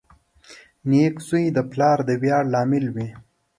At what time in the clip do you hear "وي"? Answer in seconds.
2.95-3.07